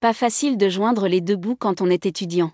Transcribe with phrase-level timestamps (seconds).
[0.00, 2.52] Pas facile de joindre les deux bouts quand on est étudiant.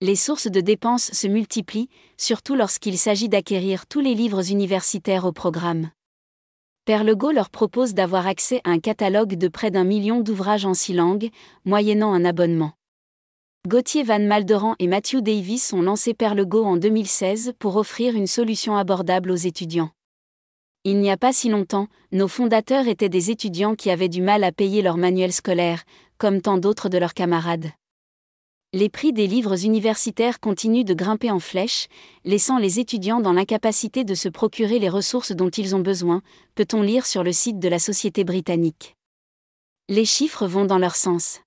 [0.00, 5.30] Les sources de dépenses se multiplient, surtout lorsqu'il s'agit d'acquérir tous les livres universitaires au
[5.30, 5.90] programme.
[6.86, 10.92] Perlego leur propose d'avoir accès à un catalogue de près d'un million d'ouvrages en six
[10.92, 11.30] langues,
[11.64, 12.72] moyennant un abonnement.
[13.68, 18.76] Gauthier Van Malderan et Matthew Davis ont lancé Perlego en 2016 pour offrir une solution
[18.76, 19.90] abordable aux étudiants.
[20.82, 24.42] Il n'y a pas si longtemps, nos fondateurs étaient des étudiants qui avaient du mal
[24.42, 25.84] à payer leur manuel scolaire,
[26.20, 27.70] comme tant d'autres de leurs camarades.
[28.74, 31.88] Les prix des livres universitaires continuent de grimper en flèche,
[32.26, 36.20] laissant les étudiants dans l'incapacité de se procurer les ressources dont ils ont besoin,
[36.54, 38.96] peut-on lire sur le site de la Société britannique.
[39.88, 41.40] Les chiffres vont dans leur sens.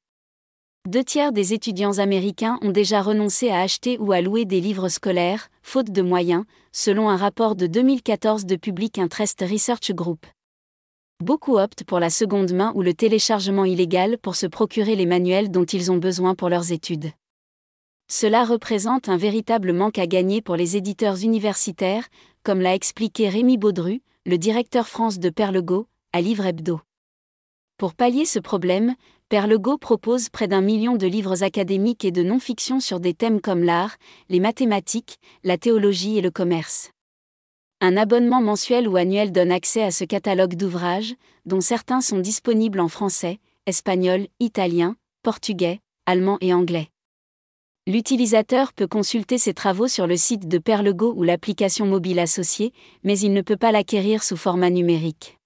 [0.90, 4.90] Deux tiers des étudiants américains ont déjà renoncé à acheter ou à louer des livres
[4.90, 10.26] scolaires, faute de moyens, selon un rapport de 2014 de Public Interest Research Group.
[11.24, 15.50] Beaucoup optent pour la seconde main ou le téléchargement illégal pour se procurer les manuels
[15.50, 17.12] dont ils ont besoin pour leurs études.
[18.12, 22.10] Cela représente un véritable manque à gagner pour les éditeurs universitaires,
[22.44, 26.82] comme l'a expliqué Rémi Baudru, le directeur France de Perlego, à Livre Hebdo.
[27.78, 28.94] Pour pallier ce problème,
[29.30, 33.64] Perlego propose près d'un million de livres académiques et de non-fiction sur des thèmes comme
[33.64, 33.96] l'art,
[34.28, 36.93] les mathématiques, la théologie et le commerce.
[37.86, 42.80] Un abonnement mensuel ou annuel donne accès à ce catalogue d'ouvrages, dont certains sont disponibles
[42.80, 46.88] en français, espagnol, italien, portugais, allemand et anglais.
[47.86, 52.72] L'utilisateur peut consulter ses travaux sur le site de Perlego ou l'application mobile associée,
[53.04, 55.38] mais il ne peut pas l'acquérir sous format numérique.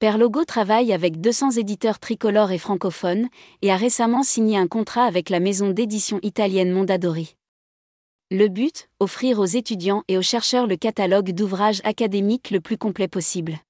[0.00, 3.28] Perlogo travaille avec 200 éditeurs tricolores et francophones,
[3.62, 7.36] et a récemment signé un contrat avec la maison d'édition italienne Mondadori.
[8.36, 13.06] Le but, offrir aux étudiants et aux chercheurs le catalogue d'ouvrages académiques le plus complet
[13.06, 13.60] possible.